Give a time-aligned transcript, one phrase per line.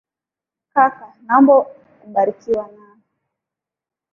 [0.73, 1.55] Kaka naomba,
[1.99, 3.01] kubarikiwa nawe.